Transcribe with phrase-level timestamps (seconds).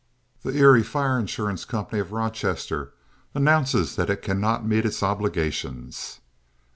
[0.41, 2.91] "The Erie Fire Insurance Company of Rochester
[3.35, 6.21] announces that it cannot meet its obligations."